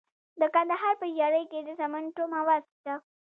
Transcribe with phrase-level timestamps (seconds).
[0.39, 2.93] د کندهار په ژیړۍ کې د سمنټو مواد شته.